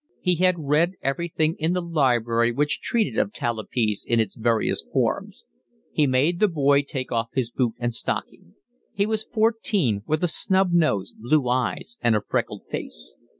He 0.19 0.37
had 0.37 0.55
read 0.57 0.93
everything 1.03 1.55
in 1.59 1.73
the 1.73 1.79
library 1.81 2.51
which 2.51 2.81
treated 2.81 3.19
of 3.19 3.31
talipes 3.31 4.03
in 4.03 4.19
its 4.19 4.35
various 4.35 4.83
forms. 4.91 5.43
He 5.91 6.07
made 6.07 6.39
the 6.39 6.47
boy 6.47 6.81
take 6.81 7.11
off 7.11 7.29
his 7.35 7.51
boot 7.51 7.75
and 7.77 7.93
stocking. 7.93 8.55
He 8.95 9.05
was 9.05 9.25
fourteen, 9.31 10.01
with 10.07 10.23
a 10.23 10.27
snub 10.27 10.71
nose, 10.71 11.13
blue 11.15 11.47
eyes, 11.47 11.99
and 12.01 12.15
a 12.15 12.21
freckled 12.23 12.63
face. 12.67 13.15